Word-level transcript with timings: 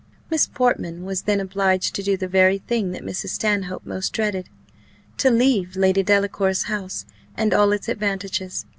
Miss 0.31 0.47
Portman 0.47 1.05
was 1.05 1.21
then 1.21 1.39
obliged 1.39 1.93
to 1.93 2.01
do 2.01 2.17
the 2.17 2.27
very 2.27 2.57
thing 2.57 2.89
that 2.89 3.03
Mrs. 3.03 3.27
Stanhope 3.35 3.85
most 3.85 4.11
dreaded 4.13 4.49
to 5.17 5.29
leave 5.29 5.75
Lady 5.75 6.01
Delacour's 6.01 6.63
house 6.63 7.05
and 7.37 7.53
all 7.53 7.71
its 7.71 7.87
advantages. 7.87 8.65